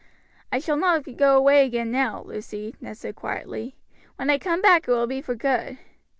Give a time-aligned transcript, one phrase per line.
[0.51, 3.75] "I shall not go away again now, Lucy," Ned said quietly.
[4.15, 5.77] "When I come back it will be for good."